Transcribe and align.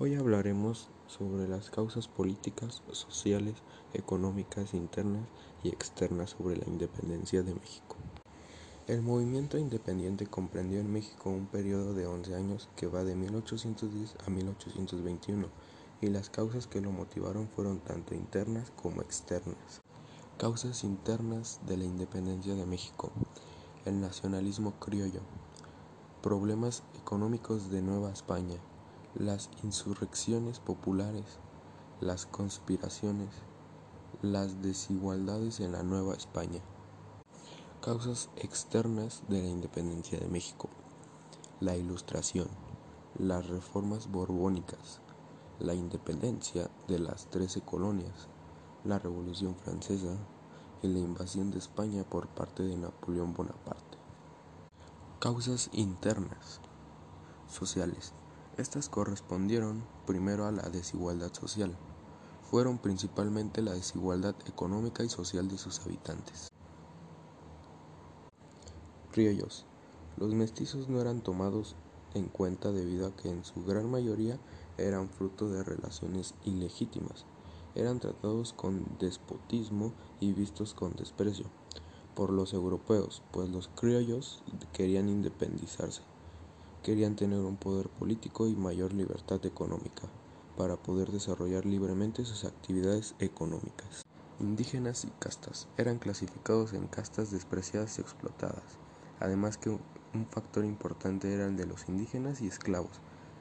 Hoy 0.00 0.16
hablaremos 0.16 0.88
sobre 1.06 1.46
las 1.46 1.70
causas 1.70 2.08
políticas, 2.08 2.82
sociales, 2.90 3.54
económicas 3.92 4.74
internas 4.74 5.28
y 5.62 5.68
externas 5.68 6.30
sobre 6.30 6.56
la 6.56 6.64
independencia 6.66 7.44
de 7.44 7.54
México. 7.54 7.94
El 8.88 9.02
movimiento 9.02 9.56
independiente 9.56 10.26
comprendió 10.26 10.80
en 10.80 10.92
México 10.92 11.30
un 11.30 11.46
periodo 11.46 11.94
de 11.94 12.08
11 12.08 12.34
años 12.34 12.68
que 12.74 12.88
va 12.88 13.04
de 13.04 13.14
1810 13.14 14.16
a 14.26 14.30
1821 14.30 15.46
y 16.00 16.08
las 16.08 16.28
causas 16.28 16.66
que 16.66 16.80
lo 16.80 16.90
motivaron 16.90 17.48
fueron 17.54 17.78
tanto 17.78 18.16
internas 18.16 18.72
como 18.72 19.00
externas. 19.00 19.80
Causas 20.38 20.82
internas 20.82 21.60
de 21.68 21.76
la 21.76 21.84
independencia 21.84 22.56
de 22.56 22.66
México. 22.66 23.12
El 23.84 24.00
nacionalismo 24.00 24.72
criollo. 24.80 25.20
Problemas 26.20 26.82
económicos 27.00 27.70
de 27.70 27.80
Nueva 27.80 28.10
España 28.10 28.58
las 29.14 29.48
insurrecciones 29.62 30.58
populares, 30.58 31.38
las 32.00 32.26
conspiraciones, 32.26 33.30
las 34.22 34.60
desigualdades 34.60 35.60
en 35.60 35.70
la 35.72 35.84
Nueva 35.84 36.14
España. 36.14 36.60
Causas 37.80 38.28
externas 38.36 39.22
de 39.28 39.42
la 39.42 39.48
independencia 39.48 40.18
de 40.18 40.26
México. 40.26 40.68
La 41.60 41.76
ilustración, 41.76 42.48
las 43.16 43.46
reformas 43.46 44.10
borbónicas, 44.10 45.00
la 45.60 45.74
independencia 45.74 46.68
de 46.88 46.98
las 46.98 47.30
trece 47.30 47.60
colonias, 47.60 48.28
la 48.82 48.98
Revolución 48.98 49.54
Francesa 49.54 50.16
y 50.82 50.88
la 50.88 50.98
invasión 50.98 51.52
de 51.52 51.58
España 51.58 52.02
por 52.02 52.26
parte 52.26 52.64
de 52.64 52.76
Napoleón 52.76 53.32
Bonaparte. 53.32 53.96
Causas 55.20 55.70
internas 55.72 56.60
sociales. 57.46 58.12
Estas 58.56 58.88
correspondieron 58.88 59.82
primero 60.06 60.46
a 60.46 60.52
la 60.52 60.62
desigualdad 60.68 61.32
social. 61.32 61.74
Fueron 62.50 62.78
principalmente 62.78 63.62
la 63.62 63.72
desigualdad 63.72 64.36
económica 64.46 65.02
y 65.02 65.08
social 65.08 65.48
de 65.48 65.58
sus 65.58 65.80
habitantes. 65.80 66.52
Criollos. 69.10 69.64
Los 70.16 70.34
mestizos 70.34 70.88
no 70.88 71.00
eran 71.00 71.20
tomados 71.20 71.74
en 72.14 72.26
cuenta 72.26 72.70
debido 72.70 73.08
a 73.08 73.16
que 73.16 73.28
en 73.28 73.44
su 73.44 73.64
gran 73.64 73.90
mayoría 73.90 74.38
eran 74.78 75.08
fruto 75.08 75.50
de 75.50 75.64
relaciones 75.64 76.34
ilegítimas. 76.44 77.24
Eran 77.74 77.98
tratados 77.98 78.52
con 78.52 78.84
despotismo 79.00 79.92
y 80.20 80.32
vistos 80.32 80.74
con 80.74 80.94
desprecio 80.94 81.46
por 82.14 82.30
los 82.30 82.52
europeos, 82.52 83.20
pues 83.32 83.48
los 83.48 83.66
criollos 83.66 84.44
querían 84.72 85.08
independizarse. 85.08 86.13
Querían 86.84 87.16
tener 87.16 87.38
un 87.38 87.56
poder 87.56 87.88
político 87.88 88.46
y 88.46 88.54
mayor 88.54 88.92
libertad 88.92 89.40
económica 89.46 90.06
para 90.54 90.76
poder 90.76 91.12
desarrollar 91.12 91.64
libremente 91.64 92.26
sus 92.26 92.44
actividades 92.44 93.14
económicas. 93.20 94.04
Indígenas 94.38 95.06
y 95.06 95.10
castas 95.12 95.66
eran 95.78 95.98
clasificados 95.98 96.74
en 96.74 96.86
castas 96.88 97.30
despreciadas 97.30 97.96
y 97.96 98.02
explotadas, 98.02 98.78
además 99.18 99.56
que 99.56 99.70
un 99.70 100.26
factor 100.30 100.66
importante 100.66 101.32
era 101.32 101.46
el 101.46 101.56
de 101.56 101.64
los 101.64 101.88
indígenas 101.88 102.42
y 102.42 102.48
esclavos, 102.48 103.00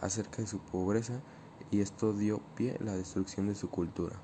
acerca 0.00 0.40
de 0.40 0.46
su 0.46 0.60
pobreza 0.60 1.20
y 1.72 1.80
esto 1.80 2.12
dio 2.12 2.40
pie 2.54 2.76
a 2.78 2.84
la 2.84 2.94
destrucción 2.94 3.48
de 3.48 3.56
su 3.56 3.68
cultura. 3.68 4.22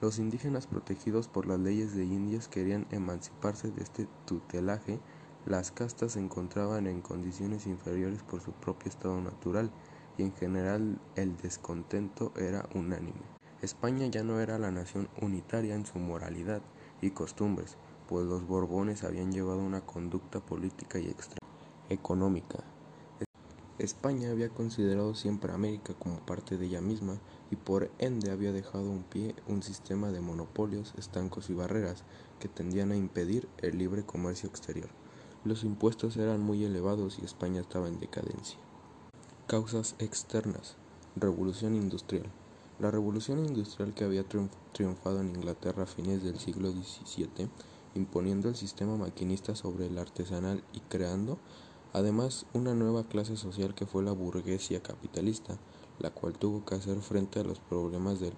Los 0.00 0.18
indígenas 0.18 0.66
protegidos 0.66 1.28
por 1.28 1.46
las 1.46 1.60
leyes 1.60 1.94
de 1.94 2.06
indios 2.06 2.48
querían 2.48 2.86
emanciparse 2.90 3.70
de 3.70 3.82
este 3.82 4.06
tutelaje 4.24 4.98
las 5.46 5.72
castas 5.72 6.12
se 6.12 6.20
encontraban 6.20 6.86
en 6.86 7.00
condiciones 7.00 7.66
inferiores 7.66 8.22
por 8.22 8.42
su 8.42 8.52
propio 8.52 8.88
estado 8.88 9.20
natural 9.20 9.70
y 10.18 10.22
en 10.22 10.34
general 10.34 11.00
el 11.16 11.36
descontento 11.38 12.32
era 12.36 12.68
unánime. 12.74 13.22
España 13.62 14.06
ya 14.06 14.22
no 14.22 14.40
era 14.40 14.58
la 14.58 14.70
nación 14.70 15.08
unitaria 15.20 15.74
en 15.74 15.86
su 15.86 15.98
moralidad 15.98 16.62
y 17.00 17.10
costumbres, 17.10 17.76
pues 18.08 18.26
los 18.26 18.46
Borbones 18.46 19.04
habían 19.04 19.32
llevado 19.32 19.58
una 19.58 19.80
conducta 19.80 20.40
política 20.40 20.98
y 20.98 21.14
económica. 21.88 22.58
España 23.78 24.30
había 24.30 24.50
considerado 24.50 25.14
siempre 25.14 25.52
a 25.52 25.54
América 25.54 25.94
como 25.98 26.20
parte 26.20 26.58
de 26.58 26.66
ella 26.66 26.82
misma 26.82 27.18
y 27.50 27.56
por 27.56 27.90
ende 27.98 28.30
había 28.30 28.52
dejado 28.52 28.90
un 28.90 29.04
pie 29.04 29.34
un 29.46 29.62
sistema 29.62 30.10
de 30.10 30.20
monopolios, 30.20 30.92
estancos 30.98 31.48
y 31.48 31.54
barreras 31.54 32.04
que 32.40 32.48
tendían 32.48 32.92
a 32.92 32.96
impedir 32.96 33.48
el 33.58 33.78
libre 33.78 34.04
comercio 34.04 34.50
exterior. 34.50 34.99
Los 35.42 35.64
impuestos 35.64 36.18
eran 36.18 36.42
muy 36.42 36.64
elevados 36.64 37.18
y 37.18 37.24
España 37.24 37.62
estaba 37.62 37.88
en 37.88 37.98
decadencia. 37.98 38.58
Causas 39.46 39.94
externas. 39.98 40.76
Revolución 41.16 41.74
industrial. 41.74 42.26
La 42.78 42.90
revolución 42.90 43.38
industrial 43.38 43.94
que 43.94 44.04
había 44.04 44.22
triunfado 44.72 45.22
en 45.22 45.34
Inglaterra 45.34 45.84
a 45.84 45.86
fines 45.86 46.22
del 46.22 46.38
siglo 46.38 46.70
XVII, 46.72 47.48
imponiendo 47.94 48.50
el 48.50 48.54
sistema 48.54 48.98
maquinista 48.98 49.56
sobre 49.56 49.86
el 49.86 49.96
artesanal 49.96 50.62
y 50.74 50.80
creando, 50.80 51.38
además, 51.94 52.44
una 52.52 52.74
nueva 52.74 53.04
clase 53.04 53.38
social 53.38 53.74
que 53.74 53.86
fue 53.86 54.02
la 54.02 54.12
burguesía 54.12 54.82
capitalista, 54.82 55.56
la 56.00 56.10
cual 56.10 56.34
tuvo 56.34 56.66
que 56.66 56.74
hacer 56.74 57.00
frente 57.00 57.40
a 57.40 57.44
los 57.44 57.60
problemas 57.60 58.20
del 58.20 58.34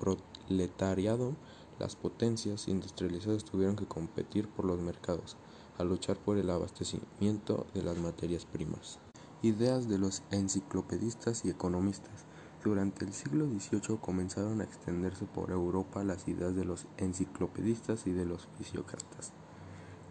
proletariado. 0.00 1.36
Las 1.78 1.94
potencias 1.94 2.66
industrializadas 2.66 3.44
tuvieron 3.44 3.76
que 3.76 3.86
competir 3.86 4.48
por 4.48 4.64
los 4.64 4.80
mercados 4.80 5.36
a 5.78 5.84
luchar 5.84 6.16
por 6.16 6.38
el 6.38 6.50
abastecimiento 6.50 7.66
de 7.74 7.82
las 7.82 7.98
materias 7.98 8.46
primas. 8.46 8.98
Ideas 9.42 9.88
de 9.88 9.98
los 9.98 10.22
enciclopedistas 10.30 11.44
y 11.44 11.50
economistas. 11.50 12.24
Durante 12.62 13.04
el 13.04 13.12
siglo 13.12 13.46
XVIII 13.46 13.98
comenzaron 14.00 14.60
a 14.60 14.64
extenderse 14.64 15.26
por 15.26 15.50
Europa 15.50 16.02
las 16.02 16.26
ideas 16.28 16.54
de 16.56 16.64
los 16.64 16.86
enciclopedistas 16.96 18.06
y 18.06 18.12
de 18.12 18.24
los 18.24 18.48
fisiócratas, 18.56 19.32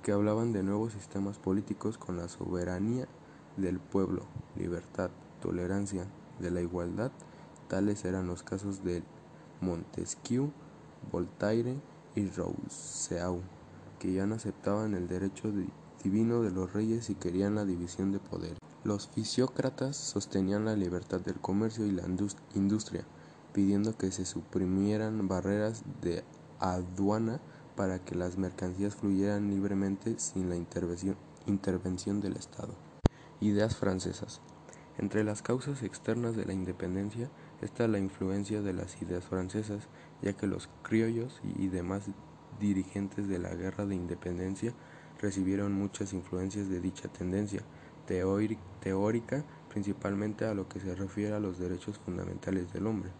que 0.03 0.11
hablaban 0.11 0.53
de 0.53 0.61
nuevos 0.61 0.93
sistemas 0.93 1.39
políticos 1.39 1.97
con 1.97 2.17
la 2.17 2.27
soberanía 2.27 3.07
del 3.57 3.79
pueblo, 3.79 4.23
libertad, 4.55 5.09
tolerancia, 5.41 6.05
de 6.39 6.51
la 6.51 6.61
igualdad. 6.61 7.11
Tales 7.67 8.05
eran 8.05 8.27
los 8.27 8.43
casos 8.43 8.83
de 8.83 9.03
Montesquieu, 9.61 10.51
Voltaire 11.11 11.77
y 12.15 12.27
Rousseau 12.29 13.41
que 14.03 14.11
ya 14.11 14.25
no 14.25 14.35
aceptaban 14.35 14.95
el 14.95 15.07
derecho 15.07 15.49
divino 16.03 16.41
de 16.41 16.51
los 16.51 16.73
reyes 16.73 17.09
y 17.09 17.15
querían 17.15 17.55
la 17.55 17.63
división 17.63 18.11
de 18.11 18.19
poder. 18.19 18.57
Los 18.83 19.07
fisiócratas 19.07 19.95
sostenían 19.95 20.65
la 20.65 20.75
libertad 20.75 21.21
del 21.21 21.39
comercio 21.39 21.85
y 21.85 21.91
la 21.91 22.03
industria, 22.53 23.05
pidiendo 23.53 23.97
que 23.97 24.11
se 24.11 24.25
suprimieran 24.25 25.29
barreras 25.29 25.83
de 26.01 26.25
aduana 26.59 27.39
para 27.77 27.99
que 28.03 28.15
las 28.15 28.37
mercancías 28.37 28.93
fluyeran 28.93 29.49
libremente 29.49 30.19
sin 30.19 30.49
la 30.49 30.57
intervención, 30.57 32.19
del 32.19 32.35
Estado. 32.35 32.75
Ideas 33.39 33.77
francesas. 33.77 34.41
Entre 34.97 35.23
las 35.23 35.41
causas 35.41 35.81
externas 35.81 36.35
de 36.35 36.43
la 36.43 36.51
independencia 36.51 37.29
está 37.61 37.87
la 37.87 37.99
influencia 37.99 38.61
de 38.61 38.73
las 38.73 39.01
ideas 39.01 39.23
francesas, 39.23 39.87
ya 40.21 40.33
que 40.33 40.45
los 40.45 40.67
criollos 40.81 41.39
y 41.57 41.69
demás 41.69 42.09
dirigentes 42.59 43.27
de 43.27 43.39
la 43.39 43.53
Guerra 43.55 43.85
de 43.85 43.95
Independencia 43.95 44.73
recibieron 45.19 45.73
muchas 45.73 46.13
influencias 46.13 46.69
de 46.69 46.81
dicha 46.81 47.07
tendencia 47.07 47.61
teórica, 48.05 49.45
principalmente 49.69 50.45
a 50.45 50.53
lo 50.53 50.67
que 50.67 50.79
se 50.79 50.93
refiere 50.95 51.33
a 51.33 51.39
los 51.39 51.57
derechos 51.57 51.99
fundamentales 51.99 52.73
del 52.73 52.87
hombre. 52.87 53.11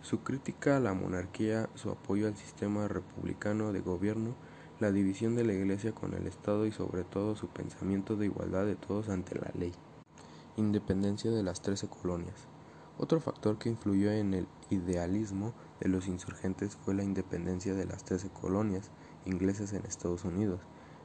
Su 0.00 0.20
crítica 0.22 0.76
a 0.76 0.80
la 0.80 0.94
monarquía, 0.94 1.68
su 1.74 1.90
apoyo 1.90 2.26
al 2.26 2.36
sistema 2.36 2.88
republicano 2.88 3.72
de 3.72 3.80
gobierno, 3.80 4.34
la 4.80 4.90
división 4.92 5.36
de 5.36 5.44
la 5.44 5.52
Iglesia 5.52 5.92
con 5.92 6.14
el 6.14 6.26
Estado 6.26 6.66
y 6.66 6.72
sobre 6.72 7.04
todo 7.04 7.36
su 7.36 7.48
pensamiento 7.48 8.16
de 8.16 8.26
igualdad 8.26 8.66
de 8.66 8.76
todos 8.76 9.08
ante 9.08 9.38
la 9.38 9.50
ley. 9.58 9.72
Independencia 10.56 11.30
de 11.30 11.42
las 11.42 11.62
trece 11.62 11.88
colonias. 11.88 12.53
Otro 12.96 13.20
factor 13.20 13.58
que 13.58 13.68
influyó 13.68 14.12
en 14.12 14.34
el 14.34 14.46
idealismo 14.70 15.52
de 15.80 15.88
los 15.88 16.06
insurgentes 16.06 16.76
fue 16.76 16.94
la 16.94 17.02
independencia 17.02 17.74
de 17.74 17.86
las 17.86 18.04
trece 18.04 18.28
colonias 18.30 18.88
inglesas 19.24 19.72
en 19.72 19.84
Estados 19.84 20.24
Unidos, 20.24 20.60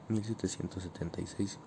1776. 0.09 1.57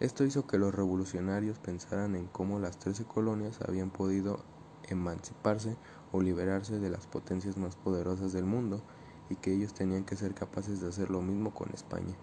Esto 0.00 0.24
hizo 0.24 0.48
que 0.48 0.58
los 0.58 0.74
revolucionarios 0.74 1.60
pensaran 1.60 2.16
en 2.16 2.26
cómo 2.26 2.58
las 2.58 2.80
trece 2.80 3.04
colonias 3.04 3.60
habían 3.62 3.90
podido 3.90 4.44
emanciparse 4.88 5.76
o 6.10 6.20
liberarse 6.20 6.80
de 6.80 6.90
las 6.90 7.06
potencias 7.06 7.56
más 7.56 7.76
poderosas 7.76 8.32
del 8.32 8.44
mundo 8.44 8.82
y 9.30 9.36
que 9.36 9.52
ellos 9.52 9.74
tenían 9.74 10.04
que 10.04 10.16
ser 10.16 10.34
capaces 10.34 10.80
de 10.80 10.88
hacer 10.88 11.08
lo 11.08 11.22
mismo 11.22 11.54
con 11.54 11.70
España, 11.72 12.16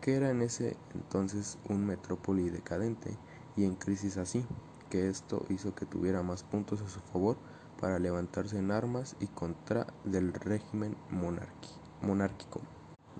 que 0.00 0.14
era 0.14 0.30
en 0.30 0.40
ese 0.40 0.78
entonces 0.94 1.58
un 1.68 1.84
metrópoli 1.84 2.48
decadente 2.48 3.14
y 3.56 3.64
en 3.64 3.74
crisis 3.74 4.16
así 4.16 4.46
que 4.88 5.08
esto 5.08 5.44
hizo 5.48 5.74
que 5.74 5.86
tuviera 5.86 6.22
más 6.22 6.42
puntos 6.42 6.80
a 6.82 6.88
su 6.88 7.00
favor 7.00 7.36
para 7.80 7.98
levantarse 7.98 8.58
en 8.58 8.70
armas 8.70 9.16
y 9.20 9.26
contra 9.26 9.86
del 10.04 10.32
régimen 10.32 10.96
monárquico. 11.10 12.60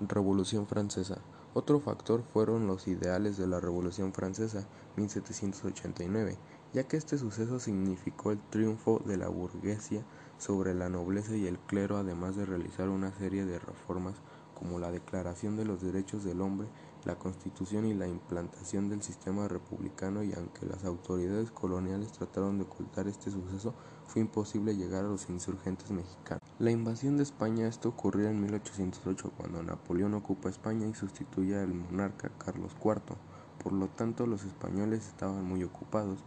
Revolución 0.00 0.66
Francesa. 0.66 1.18
Otro 1.54 1.80
factor 1.80 2.22
fueron 2.22 2.66
los 2.66 2.86
ideales 2.86 3.36
de 3.36 3.46
la 3.46 3.60
Revolución 3.60 4.12
Francesa 4.12 4.66
1789, 4.96 6.36
ya 6.72 6.84
que 6.84 6.96
este 6.96 7.18
suceso 7.18 7.58
significó 7.58 8.30
el 8.30 8.38
triunfo 8.50 9.02
de 9.06 9.16
la 9.16 9.28
burguesía 9.28 10.02
sobre 10.38 10.74
la 10.74 10.88
nobleza 10.88 11.34
y 11.34 11.46
el 11.46 11.58
clero, 11.58 11.96
además 11.96 12.36
de 12.36 12.46
realizar 12.46 12.88
una 12.88 13.12
serie 13.12 13.44
de 13.44 13.58
reformas 13.58 14.14
como 14.58 14.78
la 14.78 14.90
Declaración 14.90 15.56
de 15.56 15.64
los 15.64 15.80
Derechos 15.80 16.24
del 16.24 16.40
Hombre, 16.40 16.68
la 17.04 17.16
Constitución 17.16 17.86
y 17.86 17.94
la 17.94 18.08
implantación 18.08 18.88
del 18.88 19.02
sistema 19.02 19.48
republicano 19.48 20.22
y 20.22 20.32
aunque 20.34 20.66
las 20.66 20.84
autoridades 20.84 21.50
coloniales 21.50 22.12
trataron 22.12 22.58
de 22.58 22.64
ocultar 22.64 23.08
este 23.08 23.30
suceso, 23.30 23.74
fue 24.06 24.20
imposible 24.20 24.76
llegar 24.76 25.04
a 25.04 25.08
los 25.08 25.28
insurgentes 25.28 25.90
mexicanos. 25.90 26.42
La 26.58 26.70
invasión 26.70 27.16
de 27.16 27.22
España 27.22 27.68
esto 27.68 27.90
ocurrió 27.90 28.28
en 28.28 28.40
1808 28.40 29.32
cuando 29.36 29.62
Napoleón 29.62 30.14
ocupa 30.14 30.48
España 30.48 30.86
y 30.86 30.94
sustituye 30.94 31.56
al 31.56 31.72
monarca 31.72 32.30
Carlos 32.38 32.72
IV. 32.82 33.16
Por 33.62 33.72
lo 33.72 33.88
tanto, 33.88 34.26
los 34.26 34.44
españoles 34.44 35.06
estaban 35.06 35.44
muy 35.44 35.62
ocupados 35.64 36.24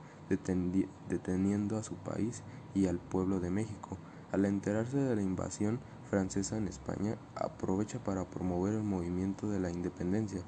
deteniendo 1.10 1.78
a 1.78 1.84
su 1.84 1.96
país 1.96 2.44
y 2.74 2.88
al 2.88 3.00
pueblo 3.00 3.40
de 3.40 3.52
México. 3.52 3.98
Al 4.32 4.46
enterarse 4.46 4.98
de 4.98 5.16
la 5.16 5.22
invasión 5.22 5.80
francesa 6.12 6.58
en 6.58 6.68
España, 6.68 7.16
aprovecha 7.36 8.04
para 8.04 8.26
promover 8.26 8.74
el 8.74 8.84
movimiento 8.84 9.50
de 9.50 9.62
la 9.62 9.72
independencia 9.72 10.42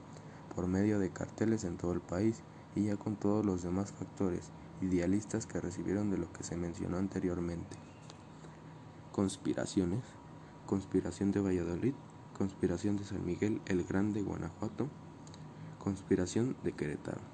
por 0.54 0.68
medio 0.68 1.00
de 1.00 1.10
carteles 1.10 1.64
en 1.64 1.78
todo 1.78 1.94
el 1.94 2.02
país 2.02 2.42
y 2.76 2.84
ya 2.84 2.98
con 2.98 3.16
todos 3.16 3.46
los 3.46 3.64
demás 3.64 3.94
factores 3.94 4.52
idealistas 4.82 5.46
que 5.46 5.62
recibieron 5.62 6.12
de 6.12 6.18
lo 6.18 6.32
que 6.34 6.44
se 6.44 6.58
mencionó 6.58 6.98
anteriormente. 6.98 7.78
Conspiraciones. 9.14 10.04
Conspiración 10.66 11.32
de 11.32 11.40
Valladolid. 11.40 11.94
Conspiración 12.38 12.98
de 12.98 13.06
San 13.06 13.26
Miguel 13.26 13.62
el 13.66 13.86
Grande, 13.86 14.22
Guanajuato. 14.22 14.90
Conspiración 15.82 16.58
de 16.66 16.74
Querétaro. 16.74 17.33